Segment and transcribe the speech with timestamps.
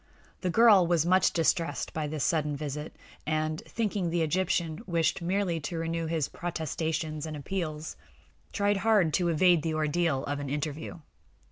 [0.39, 2.95] The girl was much distressed by this sudden visit,
[3.27, 7.95] and, thinking that the Egyptian wished merely to renew his protestations and appeals,
[8.51, 11.01] tried hard to evade the ordeal of an interview.